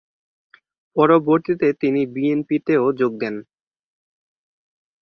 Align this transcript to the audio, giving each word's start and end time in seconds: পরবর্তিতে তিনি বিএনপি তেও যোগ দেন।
পরবর্তিতে 0.95 1.67
তিনি 1.81 2.01
বিএনপি 2.13 2.57
তেও 2.67 2.85
যোগ 2.99 3.11
দেন। 3.21 3.35